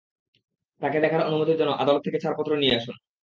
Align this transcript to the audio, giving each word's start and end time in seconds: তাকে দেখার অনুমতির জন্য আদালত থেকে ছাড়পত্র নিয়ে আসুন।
তাকে 0.81 0.97
দেখার 0.99 1.25
অনুমতির 1.27 1.59
জন্য 1.59 1.71
আদালত 1.73 2.01
থেকে 2.03 2.17
ছাড়পত্র 2.19 2.51
নিয়ে 2.55 2.77
আসুন। 2.77 2.95